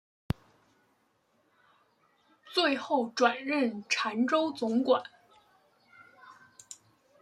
[2.51, 5.03] 最后转任澶州总管。